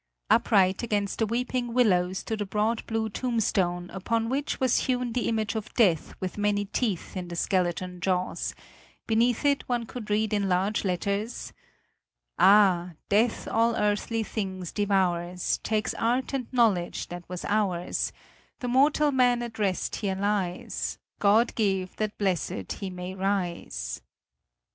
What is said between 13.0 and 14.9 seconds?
death all earthly things